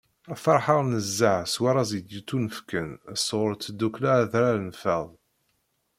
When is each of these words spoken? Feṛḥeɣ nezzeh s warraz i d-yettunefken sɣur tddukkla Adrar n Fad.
Feṛḥeɣ 0.43 0.79
nezzeh 0.89 1.41
s 1.53 1.55
warraz 1.61 1.91
i 1.97 1.99
d-yettunefken 2.07 2.89
sɣur 3.27 3.51
tddukkla 3.55 4.11
Adrar 4.21 4.57
n 4.67 4.69
Fad. 4.81 5.09